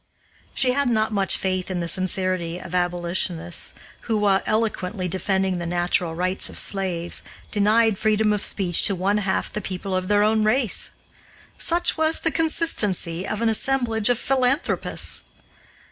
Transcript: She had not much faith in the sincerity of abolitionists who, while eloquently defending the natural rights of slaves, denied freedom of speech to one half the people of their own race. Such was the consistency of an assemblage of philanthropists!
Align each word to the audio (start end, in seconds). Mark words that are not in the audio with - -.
She 0.55 0.71
had 0.71 0.89
not 0.89 1.13
much 1.13 1.37
faith 1.37 1.69
in 1.69 1.79
the 1.79 1.87
sincerity 1.87 2.57
of 2.57 2.73
abolitionists 2.73 3.75
who, 4.07 4.17
while 4.17 4.41
eloquently 4.47 5.07
defending 5.07 5.59
the 5.59 5.67
natural 5.67 6.15
rights 6.15 6.49
of 6.49 6.57
slaves, 6.57 7.21
denied 7.51 7.99
freedom 7.99 8.33
of 8.33 8.43
speech 8.43 8.81
to 8.87 8.95
one 8.95 9.19
half 9.19 9.53
the 9.53 9.61
people 9.61 9.95
of 9.95 10.07
their 10.07 10.23
own 10.23 10.43
race. 10.43 10.89
Such 11.59 11.99
was 11.99 12.21
the 12.21 12.31
consistency 12.31 13.27
of 13.27 13.43
an 13.43 13.49
assemblage 13.49 14.09
of 14.09 14.17
philanthropists! 14.17 15.21